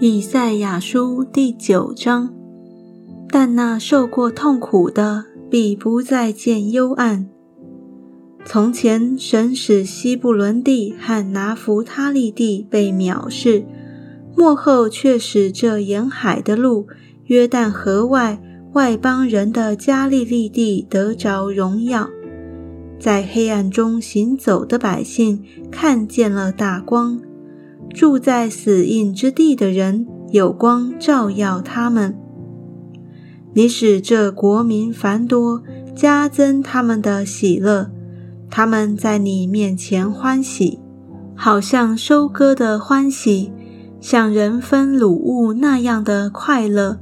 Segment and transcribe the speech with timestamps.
[0.00, 2.34] 以赛亚书第九章，
[3.28, 7.28] 但那受过痛苦的，必不再见幽暗。
[8.44, 13.64] 从前，神使西布伦地和拿弗他利地被藐视，
[14.36, 16.88] 末后却使这沿海的路、
[17.26, 18.42] 约旦河外
[18.72, 22.10] 外邦人的加利利地得着荣耀。
[22.98, 25.40] 在黑暗中行走的百姓
[25.70, 27.20] 看见了大光。
[27.94, 32.18] 住在死荫之地的人，有光照耀他们。
[33.54, 35.62] 你使这国民繁多，
[35.94, 37.92] 加增他们的喜乐。
[38.50, 40.80] 他们在你面前欢喜，
[41.36, 43.52] 好像收割的欢喜，
[44.00, 46.98] 像人分卤物那样的快乐。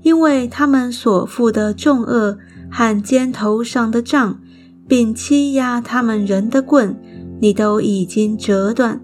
[0.00, 2.38] 因为他们所负的重恶
[2.70, 4.40] 和肩头上的杖，
[4.88, 6.96] 并欺压他们人的棍，
[7.38, 9.00] 你都已经折断。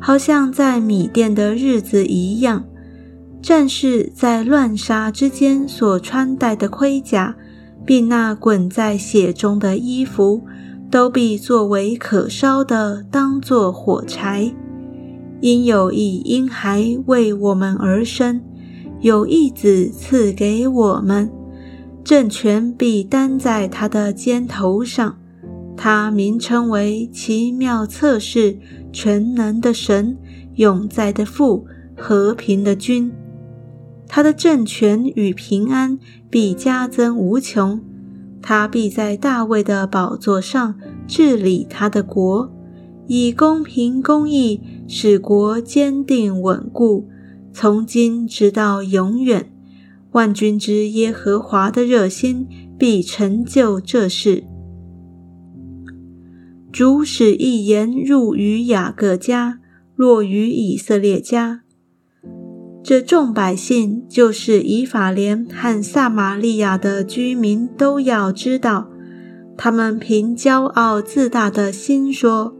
[0.00, 2.64] 好像在米店的日子一样，
[3.42, 7.36] 战士在乱杀之间所穿戴的盔甲，
[7.84, 10.42] 并那滚在血中的衣服，
[10.90, 14.52] 都必作为可烧的，当作火柴。
[15.40, 18.40] 因有一婴孩为我们而生，
[19.00, 21.30] 有一子赐给我们，
[22.02, 25.19] 政权必担在他的肩头上。
[25.82, 28.58] 他名称为奇妙测试。
[28.92, 30.18] 全能的神，
[30.56, 31.64] 永在的父，
[31.96, 33.10] 和平的君，
[34.08, 35.96] 他的政权与平安
[36.28, 37.80] 必加增无穷。
[38.42, 40.74] 他必在大卫的宝座上
[41.06, 42.52] 治理他的国，
[43.06, 47.08] 以公平公义使国坚定稳固，
[47.52, 49.50] 从今直到永远。
[50.10, 54.44] 万军之耶和华的热心必成就这事。
[56.72, 59.58] 主使一言入于雅各家，
[59.96, 61.62] 落于以色列家。
[62.82, 68.88] 这众百姓，就是以法莲和撒玛利亚的居民，都要知道。
[69.56, 72.56] 他们凭骄傲自大的心说：“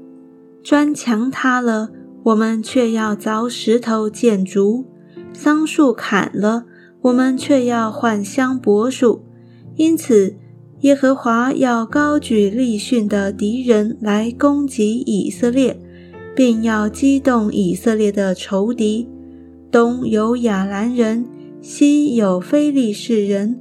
[0.62, 1.90] 砖墙塌了，
[2.24, 4.86] 我们却要凿石头建筑；
[5.32, 6.64] 桑树砍了，
[7.02, 9.24] 我们却要换香柏树。”
[9.76, 10.34] 因此。
[10.80, 15.78] 耶和华要高举利逊的敌人来攻击以色列，
[16.34, 19.06] 并要激动以色列的仇敌。
[19.70, 21.26] 东有亚兰人，
[21.60, 23.60] 西有非利士人，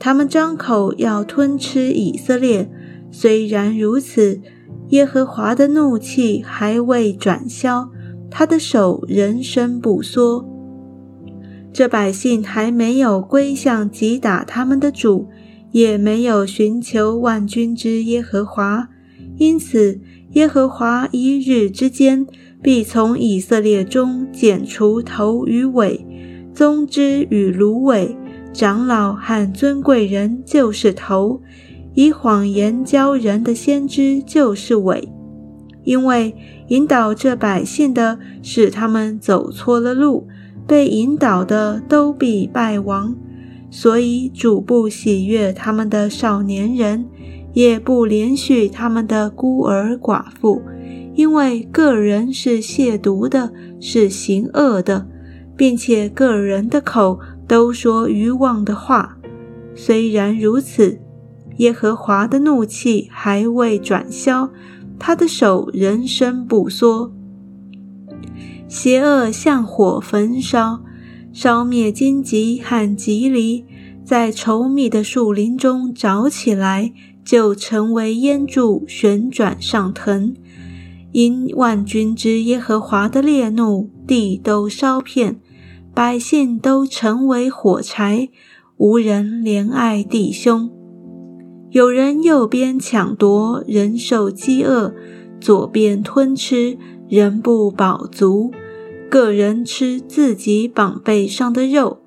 [0.00, 2.68] 他们张口要吞吃以色列。
[3.12, 4.40] 虽然如此，
[4.88, 7.88] 耶和华的怒气还未转消，
[8.28, 10.44] 他的手仍伸不缩。
[11.72, 15.28] 这百姓还没有归向击打他们的主。
[15.76, 18.88] 也没有寻求万军之耶和华，
[19.36, 20.00] 因此
[20.32, 22.26] 耶和华一日之间
[22.62, 26.06] 必从以色列中剪除头与尾，
[26.54, 28.16] 宗之与芦苇，
[28.54, 31.42] 长老和尊贵人就是头，
[31.92, 35.06] 以谎言教人的先知就是尾，
[35.84, 36.34] 因为
[36.68, 40.26] 引导这百姓的使他们走错了路，
[40.66, 43.14] 被引导的都必败亡。
[43.70, 47.06] 所以主不喜悦他们的少年人，
[47.52, 50.62] 也不怜恤他们的孤儿寡妇，
[51.14, 55.06] 因为个人是亵渎的，是行恶的，
[55.56, 57.18] 并且个人的口
[57.48, 59.18] 都说愚妄的话。
[59.74, 60.98] 虽然如此，
[61.58, 64.50] 耶和华的怒气还未转消，
[64.98, 67.12] 他的手仍伸不缩，
[68.68, 70.80] 邪恶像火焚烧。
[71.36, 73.62] 烧灭荆棘和棘藜，
[74.02, 80.32] 在稠密的树林中找起来，就成为烟柱，旋转上腾。
[81.12, 85.38] 因万军之耶和华的烈怒，地都烧遍，
[85.92, 88.30] 百姓都成为火柴，
[88.78, 90.70] 无人怜爱弟兄。
[91.68, 94.94] 有人右边抢夺，人受饥饿；
[95.38, 96.78] 左边吞吃，
[97.10, 98.52] 人不饱足。
[99.08, 102.00] 个人吃自己膀背上的肉，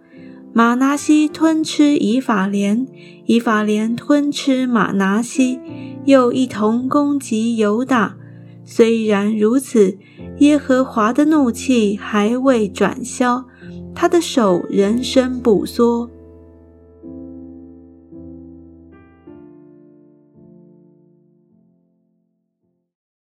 [0.54, 2.86] 马拿西吞吃以法莲，
[3.26, 5.60] 以法莲吞吃马拿西，
[6.06, 8.18] 又一同攻击犹大。
[8.66, 9.98] 虽然如此，
[10.40, 13.46] 耶和华的怒气还未转消，
[13.96, 16.10] 他的手仍伸不缩。